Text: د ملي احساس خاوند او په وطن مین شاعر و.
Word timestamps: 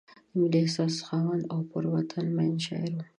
د 0.31 0.31
ملي 0.39 0.59
احساس 0.63 0.95
خاوند 1.07 1.43
او 1.53 1.59
په 1.69 1.77
وطن 1.95 2.25
مین 2.37 2.55
شاعر 2.65 2.91
و. 2.95 3.01